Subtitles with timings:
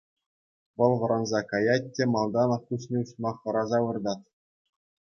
[0.77, 4.27] Вӑл вӑранса каять те малтанах куҫне уҫма хӑраса выртать.